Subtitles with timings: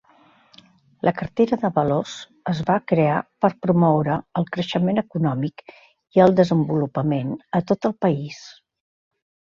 [1.07, 2.13] La cartera de valors
[2.53, 5.65] es va crear per promoure el creixement econòmic
[6.19, 8.41] i el desenvolupament a tot el país.